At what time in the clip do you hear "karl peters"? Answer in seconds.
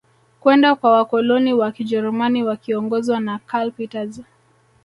3.39-4.21